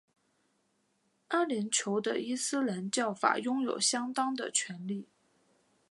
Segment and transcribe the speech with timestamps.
[1.27, 5.07] 阿联酋的伊斯兰教法拥有相当的权力。